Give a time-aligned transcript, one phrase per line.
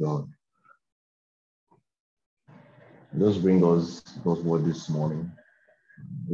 [0.00, 0.28] God.
[3.18, 5.30] Just bring us God's word this morning.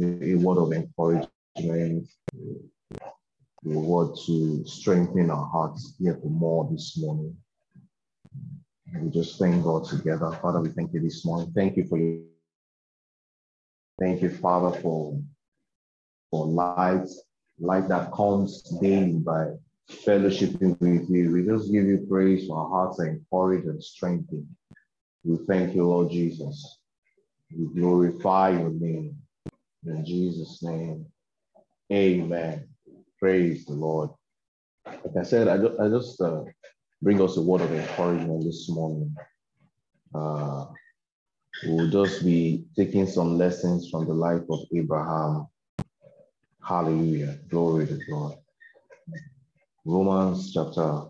[0.01, 2.07] A, a word of encouragement,
[3.65, 7.35] a word to strengthen our hearts for more this morning.
[8.95, 10.31] We just thank God together.
[10.41, 11.51] Father, we thank you this morning.
[11.53, 12.21] Thank you for your
[13.99, 15.19] thank you, Father, for
[16.31, 17.07] for light,
[17.59, 19.47] light that comes daily by
[19.89, 21.31] fellowshipping with you.
[21.31, 24.47] We just give you praise for our hearts are encouraged and strengthened.
[25.23, 26.79] We thank you, Lord Jesus.
[27.55, 29.17] We glorify your name.
[29.85, 31.05] In Jesus' name,
[31.91, 32.67] amen.
[33.19, 34.09] Praise the Lord.
[34.85, 36.43] Like I said, I, just, I just uh,
[37.01, 39.15] bring us a word of encouragement this morning.
[40.13, 40.65] Uh,
[41.65, 45.47] we'll just be taking some lessons from the life of Abraham.
[46.63, 47.39] Hallelujah.
[47.49, 48.35] Glory to God.
[49.91, 51.05] Romans chapter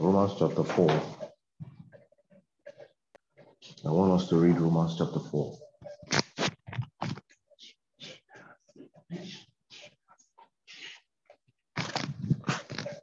[0.00, 0.90] Romans chapter 4.
[3.86, 5.58] I want us to read Romans chapter 4.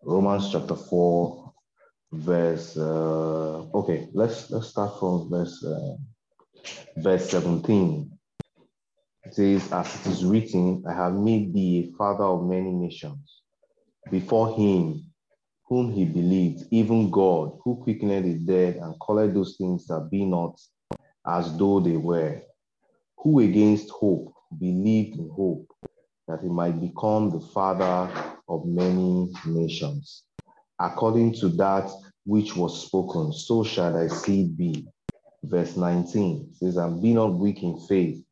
[0.03, 1.53] Romans chapter 4,
[2.11, 5.95] verse uh, okay, let's let's start from verse uh,
[6.97, 8.11] verse 17.
[9.23, 13.44] It says, As it is written, I have made thee a father of many nations
[14.11, 15.05] before him
[15.67, 20.25] whom he believed, even God, who quickened the dead and called those things that be
[20.25, 20.59] not
[21.27, 22.41] as though they were,
[23.17, 25.67] who against hope believed in hope
[26.27, 28.11] that he might become the father
[28.47, 30.23] of many nations.
[30.79, 31.89] According to that
[32.25, 34.87] which was spoken, so shall thy seed be.
[35.43, 38.23] Verse 19 says, And be not weak in faith.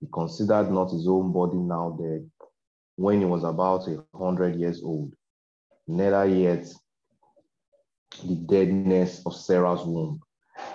[0.00, 2.28] He considered not his own body now dead,
[3.00, 5.10] when he was about a hundred years old,
[5.88, 6.66] neither yet
[8.22, 10.20] the deadness of Sarah's womb.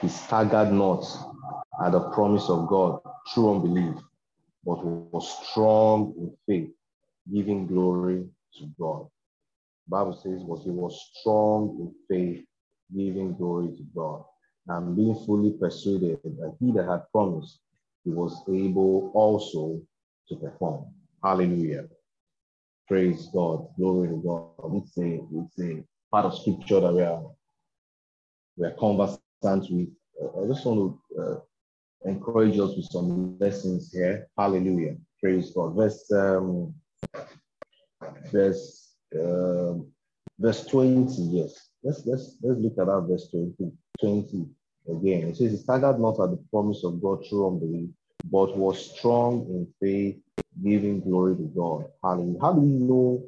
[0.02, 1.06] He staggered not
[1.86, 3.00] at the promise of God
[3.32, 3.96] through unbelief,
[4.66, 6.74] but was strong in faith,
[7.32, 8.28] giving glory
[8.58, 9.06] to God.
[9.86, 12.44] The Bible says, "But he was strong in faith,
[12.92, 14.24] giving glory to God,
[14.68, 17.60] and being fully persuaded that he that had promised,
[18.04, 19.80] he was able also
[20.28, 20.86] to perform."
[21.24, 21.88] Hallelujah.
[22.88, 23.68] Praise God.
[23.78, 24.76] Glory to God.
[24.76, 27.24] It's a, it's a part of scripture that we are,
[28.58, 29.90] we are conversant with.
[30.22, 31.40] I just want to uh,
[32.10, 34.28] encourage us with some lessons here.
[34.38, 34.96] Hallelujah.
[35.22, 35.76] Praise God.
[35.76, 36.74] Verse um,
[38.32, 39.88] verse um,
[40.40, 41.70] verse 20, yes.
[41.84, 44.46] Let's let's let's look at that verse 20, 20
[44.90, 45.30] again.
[45.30, 47.90] It says, He staggered not at the promise of God through unbelief,
[48.32, 50.18] but was strong in faith,
[50.64, 51.86] giving glory to God.
[52.04, 53.24] How do we know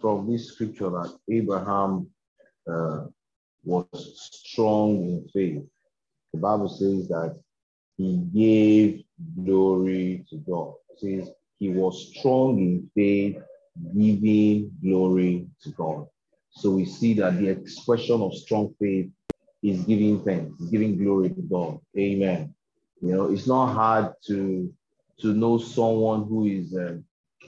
[0.00, 2.08] from this scripture that Abraham
[2.70, 3.06] uh,
[3.64, 3.86] was
[4.32, 5.62] strong in faith?
[6.32, 7.40] The Bible says that
[7.96, 9.04] he gave
[9.44, 10.74] glory to God.
[10.90, 13.42] It says he was strong in faith,
[13.96, 16.06] giving glory to God.
[16.50, 19.10] So we see that the expression of strong faith
[19.62, 21.78] is giving thanks, giving glory to God.
[21.98, 22.54] Amen.
[23.02, 24.72] You know, it's not hard to
[25.20, 26.96] to know someone who is uh,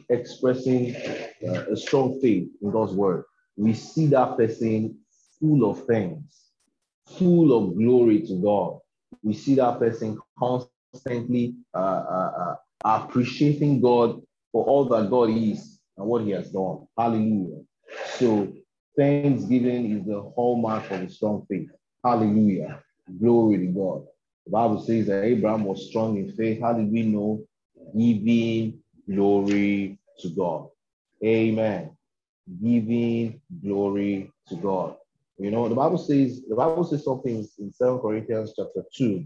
[0.08, 0.94] expressing
[1.48, 3.24] uh, a strong faith in God's word.
[3.56, 4.98] We see that person
[5.40, 6.22] full of things,
[7.18, 8.78] full of glory to God.
[9.22, 14.22] We see that person constantly uh, uh, uh, appreciating God
[14.52, 16.86] for all that God is and what He has done.
[16.98, 17.62] Hallelujah.
[18.16, 18.52] So,
[18.96, 21.68] thanksgiving is the hallmark of a strong faith.
[22.04, 22.82] Hallelujah.
[23.20, 24.04] Glory to God.
[24.46, 26.60] The Bible says that Abraham was strong in faith.
[26.60, 27.44] How did we know?
[27.96, 30.68] Giving glory to God.
[31.24, 31.96] Amen.
[32.62, 34.96] Giving glory to God.
[35.38, 39.24] You know, the Bible says, the Bible says something in 7 Corinthians chapter 2,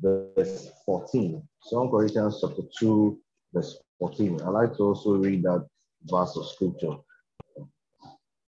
[0.00, 1.42] verse 14.
[1.68, 3.18] 2 Corinthians chapter 2,
[3.52, 4.40] verse 14.
[4.42, 5.66] I like to also read that
[6.04, 6.96] verse of scripture.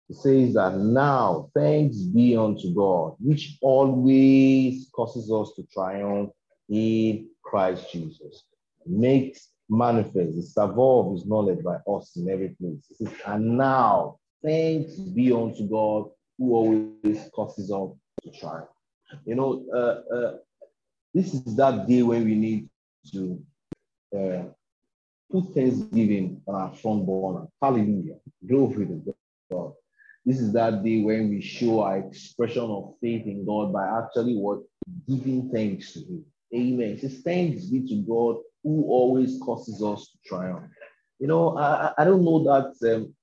[0.08, 6.30] It says that now thanks be unto God, which always causes us to triumph
[6.68, 8.44] in Christ Jesus.
[8.86, 12.84] Makes manifest the savour of his knowledge by us in every place.
[12.92, 17.90] Says, and now thanks be unto God who always causes us
[18.22, 18.68] to triumph.
[19.24, 20.36] You know, uh, uh,
[21.14, 22.68] this is that day when we need
[23.12, 23.42] to
[24.16, 24.42] uh,
[25.30, 27.46] put thanksgiving on our front burner.
[27.62, 28.16] Hallelujah.
[28.46, 29.14] Glory to
[29.50, 29.72] God.
[30.24, 34.36] This is that day when we show our expression of faith in God by actually
[34.36, 34.60] what?
[35.08, 36.24] Giving thanks to Him.
[36.54, 36.90] Amen.
[36.90, 40.64] It says, Thanks be to God who always causes us to triumph.
[41.18, 43.14] You know, I, I don't know that um,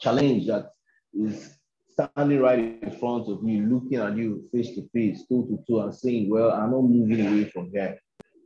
[0.00, 0.70] challenge that
[1.12, 1.56] is
[1.92, 5.80] standing right in front of you, looking at you face to face, two to two,
[5.80, 7.98] and saying, Well, I'm not moving away from here.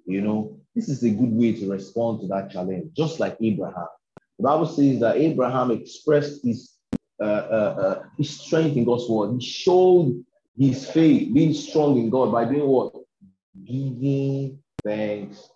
[0.07, 3.89] You know, this is a good way to respond to that challenge, just like Abraham.
[4.39, 6.75] The Bible says that Abraham expressed his,
[7.21, 9.35] uh, uh, uh, his strength in God's word.
[9.39, 10.25] He showed
[10.57, 12.95] his faith, being strong in God by doing what?
[13.65, 15.51] Giving thanks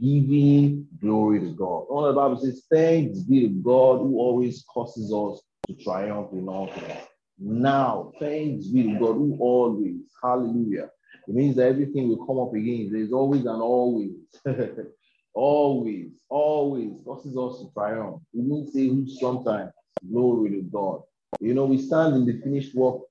[0.00, 1.86] Giving glory to God.
[1.90, 6.48] All the Bible says, Thanks be to God who always causes us to triumph in
[6.48, 7.00] all things.
[7.38, 10.90] Now, thanks be to God who always, hallelujah.
[11.26, 12.90] It means that everything will come up again.
[12.92, 14.12] There's always and always,
[15.34, 18.22] always, always causes us to triumph.
[18.32, 19.72] We means say who sometimes,
[20.10, 21.02] glory to God.
[21.40, 23.02] You know, we stand in the finished work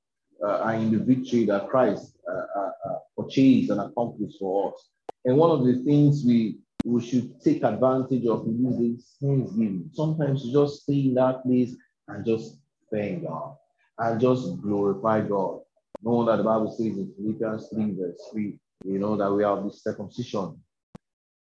[0.43, 4.89] uh, and in the victory that Christ uh, uh, uh and accomplished for us.
[5.25, 9.89] And one of the things we we should take advantage of these days thanksgiving.
[9.93, 11.75] Sometimes you just stay in that place
[12.09, 12.57] and just
[12.91, 13.55] thank God
[13.99, 15.61] and just glorify God.
[16.01, 19.63] Knowing that the Bible says in Philippians 3, verse 3, you know, that we have
[19.63, 20.59] this circumcision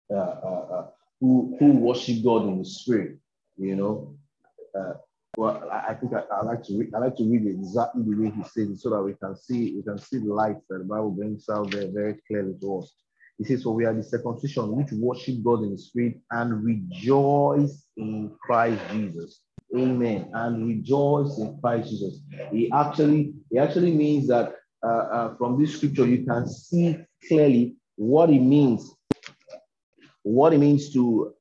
[0.09, 0.87] uh, uh, uh,
[1.19, 3.17] who, who worship God in the spirit,
[3.57, 4.15] you know.
[4.77, 4.93] Uh,
[5.35, 6.95] well, I, I think I, I, like to read.
[6.95, 9.75] I like to read exactly the way he says it, so that we can see
[9.75, 12.93] we can see the light that the Bible brings out there very clearly to us.
[13.37, 17.85] He says, For we are the circumcision which worship God in the spirit and rejoice
[17.97, 19.41] in Christ Jesus.
[19.75, 20.29] Amen.
[20.33, 22.19] And rejoice in Christ Jesus.
[22.51, 26.97] He actually, he actually means that uh, uh, from this scripture, you can see
[27.27, 28.89] clearly what it means.
[30.23, 31.33] What it means to,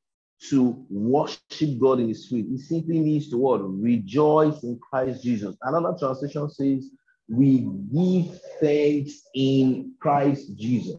[0.50, 2.46] to worship God in the spirit.
[2.50, 3.58] It simply means to what?
[3.58, 5.56] Rejoice in Christ Jesus.
[5.62, 6.90] Another translation says,
[7.28, 10.96] we give thanks in Christ Jesus.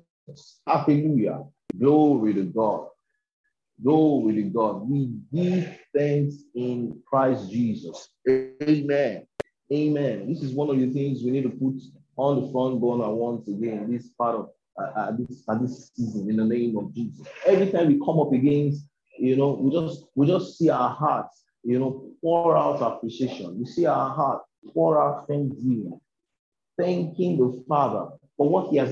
[0.68, 1.44] Hallelujah.
[1.78, 2.88] Glory to God.
[3.84, 4.90] Glory to God.
[4.90, 8.10] We give thanks in Christ Jesus.
[8.28, 9.28] Amen.
[9.74, 10.30] Amen.
[10.30, 11.82] This is one of the things we need to put
[12.18, 14.50] on the front burner once again, this part of
[14.80, 17.28] uh, uh, this, uh, this season in the name of Jesus.
[17.46, 18.88] Every time we come up against,
[19.18, 23.58] you know, we just we just see our hearts, you know, pour out appreciation.
[23.58, 24.44] We see our heart
[24.74, 26.00] pour out thanksgiving,
[26.78, 28.92] thanking the Father for what He has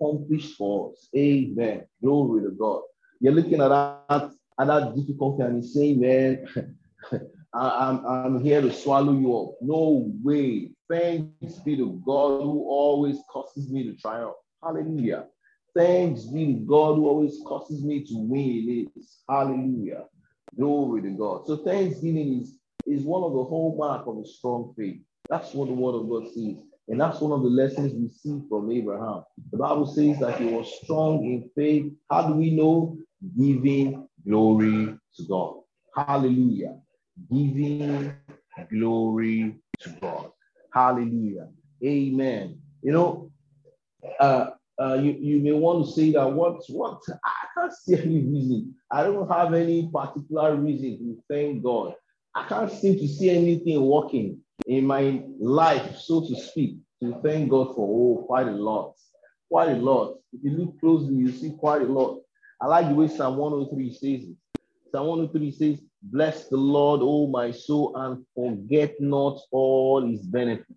[0.00, 1.08] accomplished for us.
[1.16, 1.84] Amen.
[2.02, 2.82] Glory to God.
[3.20, 6.76] You're looking at that, at that difficulty and he's saying, man,
[7.54, 9.54] I'm, I'm here to swallow you up.
[9.60, 10.70] No way.
[10.88, 14.34] Thanks be to God who always causes me to triumph.
[14.62, 15.26] Hallelujah.
[15.76, 19.18] Thanks be to God who always causes me to win it is.
[19.28, 20.04] Hallelujah.
[20.56, 21.46] Glory to God.
[21.46, 25.00] So thanksgiving is, is one of the hallmark of a strong faith.
[25.28, 26.56] That's what the word of God says.
[26.90, 29.22] And that's one of the lessons we see from Abraham.
[29.52, 31.92] The Bible says that he was strong in faith.
[32.10, 32.98] How do we know?
[33.38, 35.60] Giving glory to God.
[35.94, 36.78] Hallelujah.
[37.32, 38.12] Giving
[38.72, 40.32] glory to God.
[40.74, 41.48] Hallelujah.
[41.84, 42.58] Amen.
[42.82, 43.30] You know,
[44.18, 44.50] uh,
[44.82, 48.74] uh, you, you may want to say that what what I can't see any reason.
[48.90, 51.94] I don't have any particular reason to thank God.
[52.34, 57.50] I can't seem to see anything working in my life, so to speak, to thank
[57.50, 58.94] God for oh, quite a lot.
[59.48, 60.18] Quite a lot.
[60.32, 62.20] If you look closely, you see quite a lot.
[62.60, 64.36] I like the way Psalm 103 says it.
[64.92, 70.72] Psalm 103 says, Bless the Lord, O my soul, and forget not all his benefits.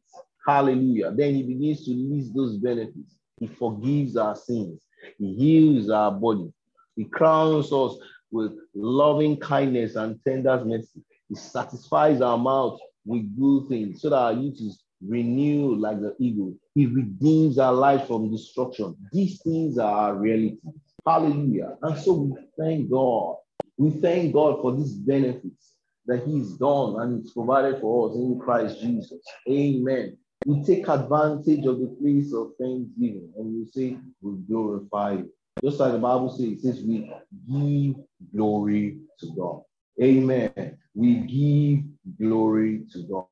[0.46, 1.12] Hallelujah.
[1.12, 3.16] Then he begins to list those benefits.
[3.40, 4.82] He forgives our sins,
[5.18, 6.54] he heals our body,
[6.96, 7.98] he crowns us
[8.32, 11.04] with loving kindness and tender mercy.
[11.30, 16.16] He satisfies our mouth with good things so that our youth is renewed like the
[16.20, 16.54] eagle.
[16.76, 18.96] He redeems our life from destruction.
[19.12, 20.58] These things are our reality.
[21.06, 21.78] Hallelujah.
[21.82, 23.36] And so we thank God.
[23.78, 25.74] We thank God for these benefits
[26.06, 29.22] that He's done and He's provided for us in Christ Jesus.
[29.50, 30.18] Amen.
[30.46, 35.32] We take advantage of the place of thanksgiving and we say, We glorify you.
[35.64, 37.10] Just like the Bible says, it says, We
[37.48, 37.96] give
[38.36, 39.62] glory to God.
[40.02, 40.78] Amen.
[40.96, 43.26] We give glory to God.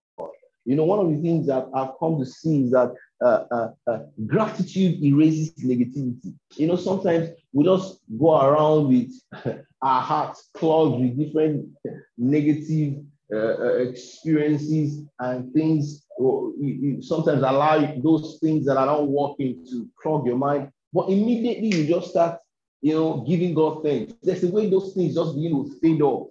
[0.65, 3.70] You know, one of the things that I've come to see is that uh, uh,
[3.88, 6.34] uh, gratitude erases negativity.
[6.56, 9.12] You know, sometimes we just go around with
[9.82, 11.68] our hearts clogged with different
[12.18, 13.03] negative
[13.34, 16.06] uh, uh, experiences and things.
[16.20, 21.10] You, you sometimes allow those things that are not working to clog your mind, but
[21.10, 22.38] immediately you just start,
[22.82, 24.13] you know, giving God thanks.
[24.22, 26.27] There's a way those things just begin to fade off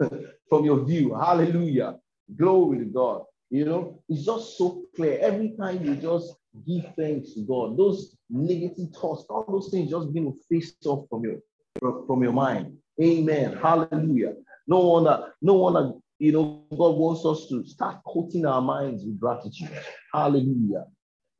[0.48, 1.14] from your view.
[1.14, 1.96] Hallelujah.
[2.36, 3.22] Glory to God.
[3.50, 5.18] You know, it's just so clear.
[5.20, 6.34] Every time you just
[6.66, 11.06] give thanks to God, those negative thoughts, all those things just begin to face off
[11.08, 11.36] from your
[11.78, 12.76] from, from your mind.
[13.00, 13.56] Amen.
[13.56, 14.34] Hallelujah.
[14.66, 19.18] No wonder, no wonder you know, God wants us to start coating our minds with
[19.18, 19.70] gratitude.
[20.12, 20.86] Hallelujah.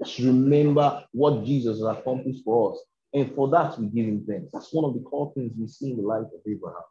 [0.02, 2.84] Just remember what Jesus has accomplished for us.
[3.12, 4.50] And for that, we give him thanks.
[4.52, 6.82] That's one of the core things we see in the life of Abraham.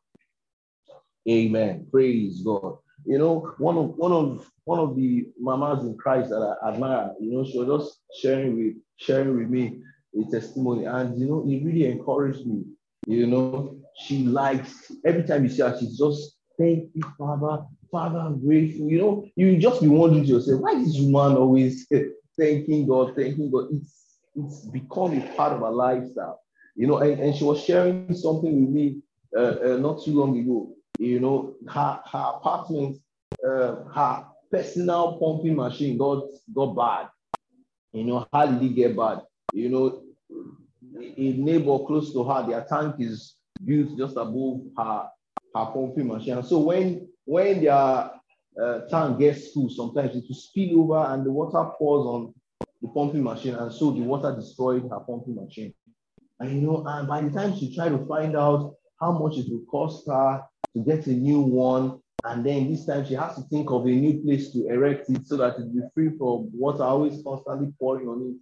[1.29, 1.87] Amen.
[1.91, 2.77] Praise God.
[3.05, 7.11] You know, one of one of one of the mamas in Christ that I admire,
[7.19, 9.81] you know, she was just sharing with sharing with me
[10.19, 12.63] a testimony, and you know, it really encouraged me.
[13.05, 17.63] You know, she likes every time you see her, she's just thank you, Father.
[17.91, 18.89] Father, I'm grateful.
[18.89, 21.87] You know, you just be wondering to yourself, why is this woman always
[22.39, 23.67] thanking God, thanking God?
[23.71, 24.03] It's
[24.35, 26.39] it's become a part of her lifestyle.
[26.75, 29.01] You know, and, and she was sharing something with me
[29.37, 30.73] uh, uh, not too long ago.
[31.03, 32.98] You know, her, her apartment,
[33.45, 37.10] uh, her personal pumping machine got got bad.
[37.91, 39.22] You know, how did it get bad?
[39.51, 40.03] You know,
[41.17, 45.10] a neighbor close to her, their tank is built just above her
[45.55, 46.38] her pumping machine.
[46.38, 51.25] And so when when their uh, tank gets full, sometimes it will spill over and
[51.25, 52.33] the water pours on
[52.81, 55.74] the pumping machine, and so the water destroyed her pumping machine.
[56.39, 59.45] And you know, and by the time she tried to find out how much it
[59.50, 63.41] would cost her to get a new one, and then this time she has to
[63.43, 66.83] think of a new place to erect it so that it be free from water
[66.83, 68.35] always constantly pouring on it.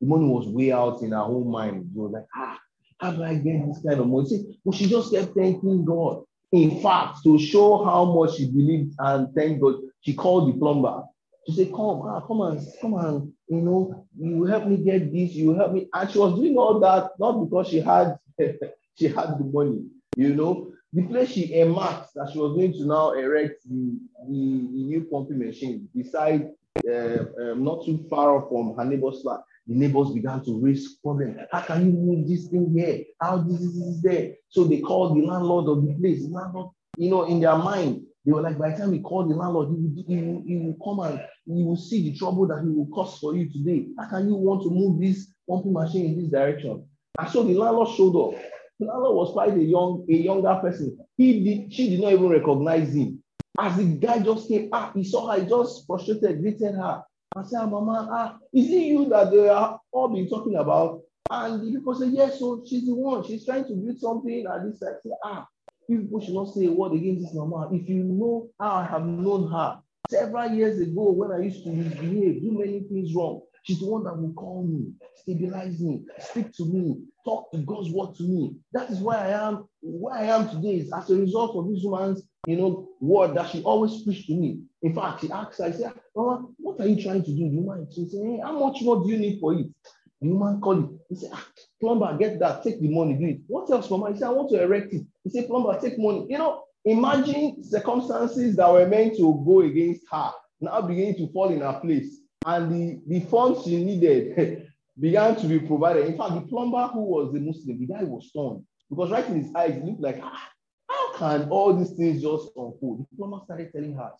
[0.00, 1.90] The money was way out in her own mind.
[1.92, 2.58] She was like, ah,
[2.98, 4.28] how do I get this kind of money?
[4.28, 6.24] See, well, she just kept thanking God.
[6.52, 11.02] In fact, to show how much she believed and thank God, she called the plumber.
[11.46, 15.32] She said, Come, ah, come and come and you know, you help me get this,
[15.32, 15.88] you help me.
[15.92, 18.18] And she was doing all that not because she had
[18.94, 19.84] she had the money,
[20.16, 20.72] you know.
[20.96, 23.98] The place she earmarked that she was going to now erect the,
[24.28, 24.40] the,
[24.74, 26.48] the new pumping machine beside
[26.90, 30.94] uh, um, not too far off from her neighbor's flat the neighbors began to raise
[31.02, 31.38] problems.
[31.50, 33.04] How can you move this thing here?
[33.20, 34.34] How this is there?
[34.48, 36.22] So they called the landlord of the place.
[36.22, 39.26] The landlord, you know, in their mind, they were like, by the time we call
[39.26, 42.46] the landlord, he will, he, will, he will come and he will see the trouble
[42.46, 43.88] that he will cause for you today.
[43.98, 46.86] How can you want to move this pumping machine in this direction?
[47.18, 48.40] And so the landlord showed up.
[48.78, 50.98] Landlord was quite a young, a younger person.
[51.16, 53.22] He did, she did not even recognize him.
[53.58, 57.02] As the guy just came, ah, he saw her, he just frustrated, greeted her.
[57.34, 61.00] I said, ah, Mama, ah, is it you that they are all been talking about?
[61.28, 63.24] And the people say, Yes, so she's the one.
[63.24, 64.46] She's trying to build something.
[64.46, 65.46] And this I say, Ah,
[65.88, 67.68] people should not say a word against this mama.
[67.72, 71.70] If you know how I have known her several years ago when I used to
[71.70, 76.52] misbehave, do many things wrong, she's the one that will call me, stabilize me, speak
[76.54, 78.54] to me, talk to God's word to me.
[78.72, 81.82] That is why I am where I am today is as a result of this
[81.82, 84.60] woman's, you know, word that she always preached to me.
[84.82, 87.48] In fact, she asked, I said, Mama, what are you trying to do?
[87.48, 87.88] Do you mind?
[87.92, 89.66] She said, hey, how much more do you need for it?
[90.20, 91.00] The woman called it.
[91.08, 91.46] He said, ah,
[91.80, 93.40] plumber, get that, take the money, do it.
[93.48, 94.12] What else, Mama?
[94.12, 95.04] He said, I want to erect it.
[95.24, 96.26] He said, plumber, take money.
[96.28, 100.30] You know, imagine circumstances that were meant to go against her
[100.60, 102.20] now beginning to fall in her place.
[102.46, 104.68] And the, the funds she needed
[105.00, 106.06] began to be provided.
[106.06, 109.42] In fact, the plumber who was a Muslim, the guy was stunned because right in
[109.42, 110.48] his eyes, it looked like, ah,
[110.88, 113.04] how can all these things just unfold?
[113.10, 114.12] The plumber started telling her,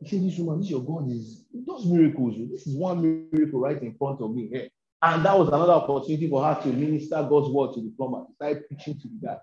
[0.00, 2.34] he said, This woman, this your God is does miracles.
[2.50, 4.68] This is one miracle right in front of me here.
[5.00, 8.66] And that was another opportunity for her to minister God's word to the plumber, start
[8.68, 9.36] preaching to the guy.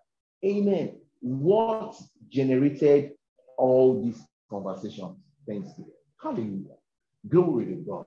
[0.44, 0.98] Amen.
[1.22, 1.96] What
[2.30, 3.12] generated
[3.58, 5.18] all these conversations?
[5.48, 5.94] Thanks Thanksgiving.
[6.22, 6.81] Hallelujah.
[7.28, 8.06] Glory to God.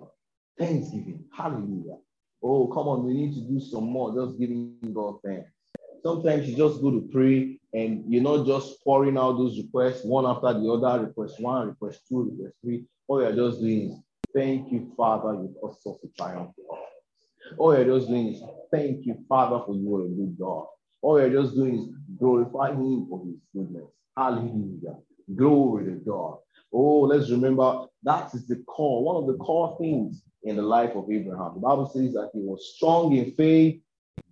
[0.59, 1.25] Thanksgiving.
[1.37, 1.97] Hallelujah.
[2.43, 5.51] Oh, come on, we need to do some more, just giving God thanks.
[6.03, 10.27] Sometimes you just go to pray and you're not just pouring out those requests one
[10.27, 12.85] after the other, request one, request two, request three.
[13.09, 13.99] All you're just doing is,
[14.35, 16.51] thank you, Father, you caused us to triumph.
[17.57, 20.67] All you're just doing is, thank you, Father, for you are a good God.
[21.01, 23.91] All you're just doing is glorify Him for His goodness.
[24.17, 24.99] Hallelujah.
[25.35, 26.39] Glory to God.
[26.75, 30.91] Oh, let's remember that is the core, one of the core things in the life
[30.97, 31.55] of Abraham.
[31.55, 33.81] The Bible says that he was strong in faith,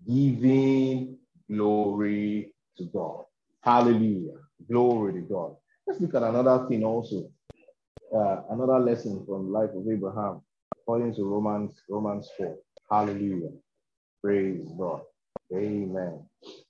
[0.07, 1.19] giving
[1.49, 3.25] glory to God.
[3.63, 4.39] Hallelujah.
[4.69, 5.55] Glory to God.
[5.87, 7.31] Let's look at another thing also.
[8.15, 10.43] Uh, another lesson from the life of Abraham,
[10.77, 12.59] according to Romans, Romans 4.
[12.91, 13.51] Hallelujah.
[14.21, 15.03] Praise God.
[15.55, 16.27] Amen.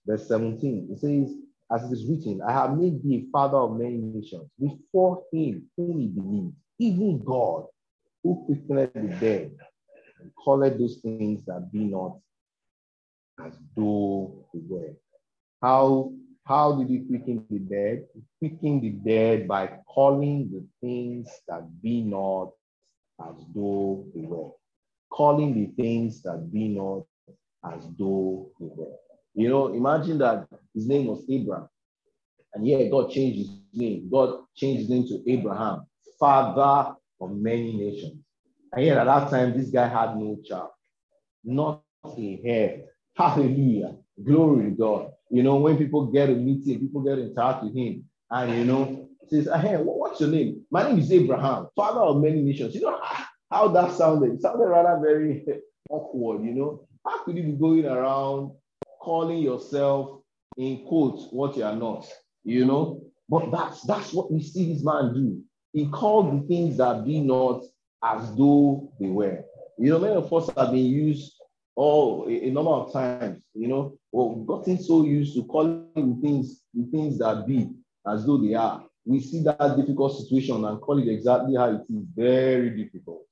[0.06, 1.34] Verse 17, it says,
[1.72, 6.00] as it is written, I have made thee father of many nations before him whom
[6.00, 7.66] he believed, even God,
[8.22, 9.52] who quickened the dead
[10.20, 12.18] and called those things that be not
[13.44, 14.94] as though they were.
[15.62, 16.12] How,
[16.44, 18.04] how did he quicken the dead?
[18.40, 22.50] He quickened the dead by calling the things that be not
[23.26, 24.50] as though they were.
[25.10, 27.04] Calling the things that be not
[27.64, 28.96] as though they were.
[29.34, 31.68] You know, imagine that his name was Abram.
[32.54, 34.08] And yeah, God changed his name.
[34.10, 35.86] God changed his name to Abraham,
[36.20, 38.22] father of many nations.
[38.74, 40.70] And yet at that time, this guy had no child,
[41.44, 42.82] not a hair.
[43.16, 43.96] Hallelujah.
[44.22, 45.12] Glory to God.
[45.30, 48.64] You know, when people get a meeting, people get in touch with him, and you
[48.64, 50.64] know, says, Hey, what's your name?
[50.70, 52.74] My name is Abraham, father of many nations.
[52.74, 53.00] You know
[53.50, 54.32] how that sounded?
[54.32, 55.44] It sounded rather very
[55.90, 56.86] awkward, you know.
[57.04, 58.52] How could you be going around
[59.02, 60.20] calling yourself
[60.56, 62.06] in quotes what you are not?
[62.44, 65.40] You know, but that's that's what we see this man do.
[65.72, 67.64] He called the things that be not
[68.02, 69.44] as though they were.
[69.78, 71.34] You know, many of us have been used
[71.74, 76.62] all a, a number of times, you know, or gotten so used to calling things
[76.74, 77.70] the things that be
[78.06, 78.84] as though they are.
[79.04, 82.04] We see that difficult situation and call it exactly how it is.
[82.14, 83.22] Very difficult,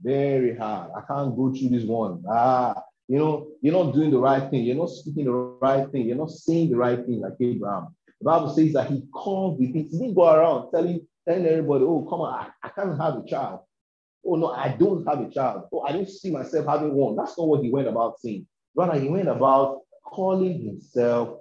[0.00, 0.90] very hard.
[0.96, 2.22] I can't go through this one.
[2.30, 4.64] Ah, you know, you're not doing the right thing.
[4.64, 6.06] You're not speaking the right thing.
[6.06, 7.96] You're not saying the right thing like Abraham.
[8.20, 9.92] The Bible says that he called the things.
[9.92, 13.26] He didn't go around telling, telling everybody, oh, come on, I, I can't have a
[13.26, 13.60] child.
[14.26, 15.64] Oh, no, I don't have a child.
[15.72, 17.16] Oh, I don't see myself having one.
[17.16, 18.46] That's not what he went about saying.
[18.76, 21.38] Rather, he went about calling himself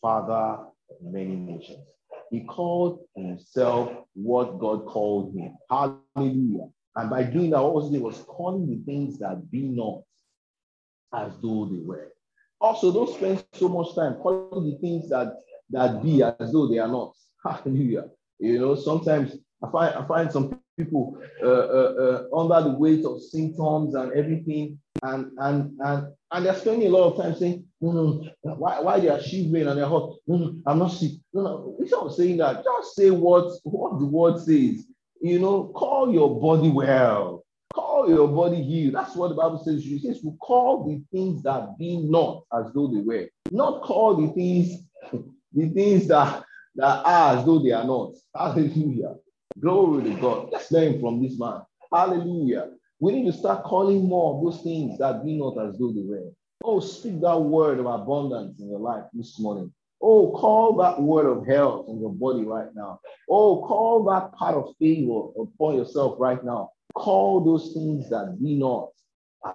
[0.00, 1.86] father of many nations.
[2.30, 5.56] He called himself what God called him.
[5.68, 6.68] Hallelujah.
[6.96, 10.02] And by doing that, what was he was calling the things that be not
[11.14, 12.12] as though they were.
[12.60, 15.34] Also, don't spend so much time calling the things that
[15.70, 17.14] that be as though they are not.
[17.44, 18.06] Hallelujah.
[18.38, 23.04] You know, sometimes I find I find some people uh, uh, uh, under the weight
[23.04, 27.64] of symptoms and everything, and and and and they're spending a lot of time saying,
[27.80, 30.16] no, no, why, why they are shivering and they're hot?
[30.26, 31.12] No, I'm not sick.
[31.32, 34.86] No, no, instead of saying that, just say what what the word says.
[35.22, 37.39] You know, call your body well.
[37.74, 38.94] Call your body healed.
[38.94, 39.84] That's what the Bible says.
[39.86, 43.28] It says to call the things that be not as though they were.
[43.52, 44.78] Not call the things,
[45.52, 46.44] the things that,
[46.76, 48.14] that are as though they are not.
[48.36, 49.14] Hallelujah.
[49.60, 50.48] Glory to God.
[50.52, 51.62] Let's learn from this man.
[51.92, 52.70] Hallelujah.
[52.98, 56.02] We need to start calling more of those things that be not as though they
[56.02, 56.30] were.
[56.62, 59.72] Oh, speak that word of abundance in your life this morning.
[60.02, 63.00] Oh, call that word of health in your body right now.
[63.28, 66.70] Oh, call that part of favor upon yourself right now.
[66.94, 68.90] Call those things that be not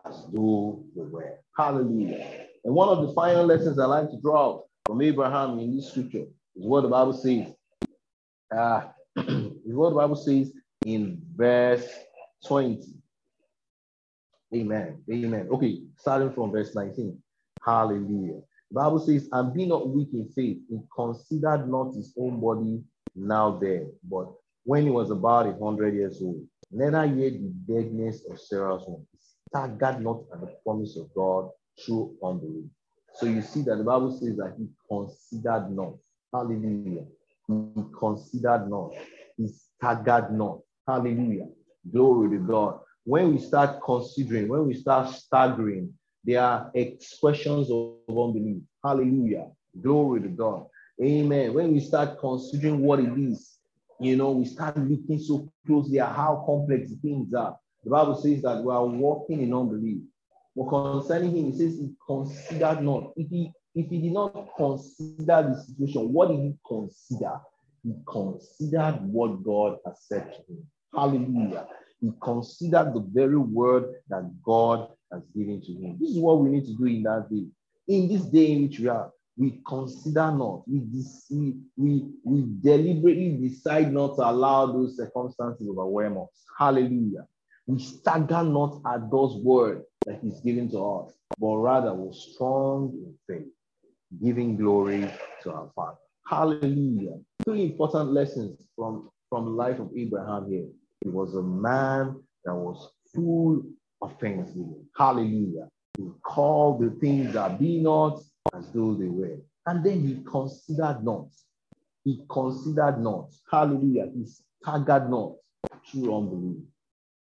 [0.05, 1.39] as though they were.
[1.57, 2.45] Hallelujah.
[2.63, 6.25] And one of the final lessons I like to draw from Abraham in this scripture
[6.55, 7.53] is what the Bible says.
[8.55, 8.81] Uh,
[9.17, 10.51] is what the Bible says
[10.85, 11.87] in verse
[12.45, 12.83] 20.
[14.55, 15.01] Amen.
[15.11, 15.47] Amen.
[15.51, 17.17] Okay, starting from verse 19.
[17.63, 18.41] Hallelujah.
[18.71, 22.81] The Bible says, and be not weak in faith, he considered not his own body
[23.15, 24.31] now there, but
[24.63, 29.05] when he was about a hundred years old, neither yet the deadness of Sarah's womb,
[29.49, 31.49] staggered not at the promise of God
[31.83, 32.65] through unbelief.
[33.15, 35.93] So you see that the Bible says that he considered not.
[36.33, 37.05] Hallelujah.
[37.47, 38.91] He considered not.
[39.37, 40.59] He staggered not.
[40.87, 41.47] Hallelujah.
[41.91, 42.79] Glory to God.
[43.05, 48.63] When we start considering, when we start staggering, there are expressions of unbelief.
[48.83, 49.47] Hallelujah.
[49.79, 50.65] Glory to God.
[51.01, 51.53] Amen.
[51.53, 53.57] When we start considering what it is,
[53.99, 57.57] you know, we start looking so closely at how complex things are.
[57.83, 60.01] The Bible says that we are walking in unbelief.
[60.55, 63.11] But concerning him, he says he considered not.
[63.15, 67.41] If he if he did not consider the situation, what did he consider?
[67.83, 70.65] He considered what God has said to him.
[70.93, 71.67] Hallelujah.
[71.99, 75.97] He considered the very word that God has given to him.
[75.99, 77.45] This is what we need to do in that day.
[77.87, 80.81] In this day in which we are, we consider not, we,
[81.29, 86.45] we, we, we deliberately decide not to allow those circumstances overwhelm us.
[86.57, 87.27] Hallelujah.
[87.67, 92.93] We stagger not at those words that He's given to us, but rather we're strong
[92.93, 93.47] in faith,
[94.23, 95.09] giving glory
[95.43, 95.97] to our Father.
[96.27, 97.19] Hallelujah.
[97.43, 100.67] Three important lessons from, from life of Abraham here.
[101.01, 103.63] He was a man that was full
[104.01, 104.85] of thanksgiving.
[104.97, 105.67] Hallelujah.
[105.97, 108.21] He called the things that be not
[108.53, 109.37] as though they were.
[109.65, 111.27] And then he considered not.
[112.03, 113.33] He considered not.
[113.51, 114.09] Hallelujah.
[114.13, 115.33] He staggered not
[115.89, 116.63] through unbelief.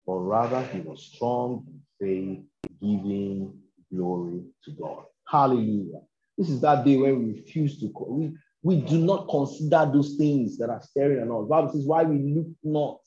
[0.06, 2.46] But rather he was strong in faith,
[2.82, 3.58] giving
[3.94, 5.06] glory to God.
[5.28, 6.02] Hallelujah.
[6.38, 8.14] This is that day when we refuse to call.
[8.18, 11.48] We, we do not consider those things that are staring at us.
[11.48, 13.00] Bible says, why we look not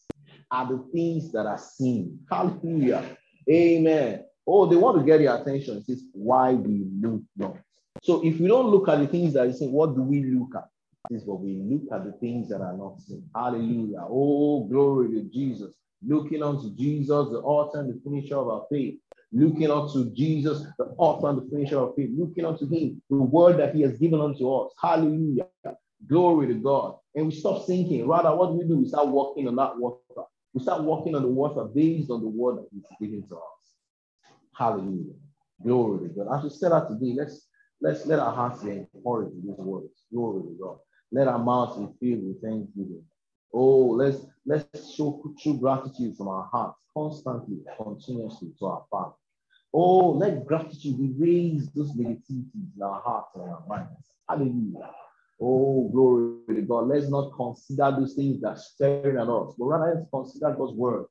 [0.53, 2.21] at the things that are seen.
[2.31, 3.05] Hallelujah.
[3.51, 4.25] Amen.
[4.47, 5.77] Oh, they want to get your attention.
[5.79, 7.59] It says, why we look not.
[8.09, 10.55] So if we don't look at the things that are seen, what do we look
[10.57, 10.65] at?
[11.11, 13.23] This is what we look at the things that are not seen.
[13.37, 14.07] Hallelujah.
[14.09, 15.75] Oh, glory to Jesus.
[16.03, 18.95] Looking unto Jesus, the author and the finisher of our faith.
[19.31, 22.09] Looking unto Jesus, the author and the finisher of faith.
[22.17, 24.73] Looking unto him, the word that he has given unto us.
[24.81, 25.45] Hallelujah.
[26.07, 26.95] Glory to God.
[27.15, 28.09] And we stop sinking.
[28.09, 28.79] Rather, what do we do?
[28.79, 30.23] We start walking on that water.
[30.55, 34.33] We start walking on the water based on the word that He's giving to us.
[34.57, 35.13] Hallelujah.
[35.63, 36.39] Glory to God.
[36.39, 37.48] As we said that today, let's
[37.81, 40.05] let's let our hearts be encouraged with these words.
[40.13, 40.79] Glory to God.
[41.13, 43.05] Let our mouths be filled with thanksgiving.
[43.53, 49.15] Oh, let's let's show true gratitude from our hearts constantly, continuously to our Father.
[49.73, 54.11] Oh, let gratitude erase those negativities in our hearts and our minds.
[54.29, 54.91] Hallelujah.
[55.41, 56.89] Oh, glory to God.
[56.89, 60.73] Let's not consider those things that are staring at us, but rather let's consider God's
[60.73, 61.07] word.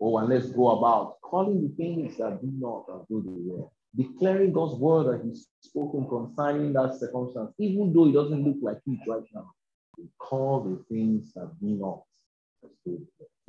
[0.00, 3.68] Oh, and let's go about calling the things that do not as though they were.
[3.98, 8.78] Declaring God's word that He's spoken concerning that circumstance, even though it doesn't look like
[8.86, 9.50] it right now.
[9.98, 12.02] We call the things that be not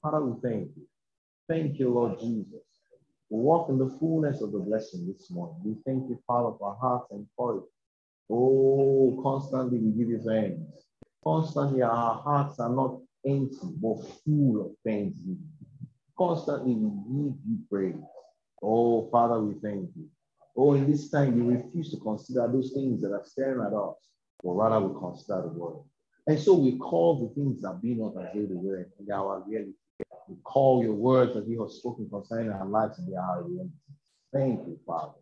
[0.01, 0.87] Father, we thank you.
[1.47, 2.61] Thank you, Lord Jesus.
[3.29, 5.55] We walk in the fullness of the blessing this morning.
[5.63, 7.63] We thank you, Father, for our hearts and courage.
[8.29, 10.85] Oh, constantly we give you thanks.
[11.23, 15.49] Constantly our hearts are not empty, but full of thanksgiving.
[16.17, 18.03] Constantly we give you praise.
[18.61, 20.07] Oh, Father, we thank you.
[20.61, 23.95] Oh, in this time, we refuse to consider those things that are staring at us,
[24.43, 25.85] but rather we consider the world.
[26.27, 29.71] And so we call the things that be not as they were in our reality.
[30.27, 33.71] We call your words that you have spoken concerning our lives and they are reality.
[34.33, 35.13] Thank you, Father.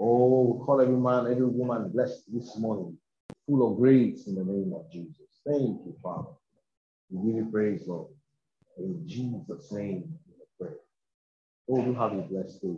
[0.00, 2.96] Oh, we call every man, every woman blessed this morning,
[3.46, 5.42] full of grace in the name of Jesus.
[5.46, 6.30] Thank you, Father.
[7.10, 8.08] We give you praise, Lord.
[8.78, 10.76] In Jesus' name, we pray.
[11.68, 12.76] Oh, do have a blessed day,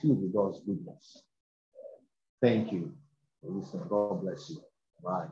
[0.00, 1.22] filled with God's goodness.
[2.40, 2.92] Thank you
[3.40, 3.86] for listening.
[3.88, 4.62] God bless you.
[5.02, 5.26] Bye.